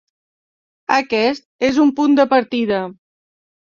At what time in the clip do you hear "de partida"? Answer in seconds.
2.23-2.85